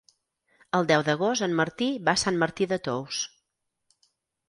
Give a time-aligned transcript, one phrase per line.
[0.77, 3.25] El deu d'agost en Martí va a Sant Martí de Tous.